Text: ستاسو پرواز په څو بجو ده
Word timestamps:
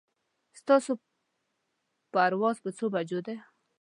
ستاسو 0.59 0.91
پرواز 2.13 2.57
په 2.65 2.69
څو 2.77 2.85
بجو 2.93 3.19
ده 3.27 3.35